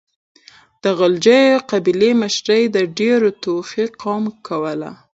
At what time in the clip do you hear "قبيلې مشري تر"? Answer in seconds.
1.71-2.85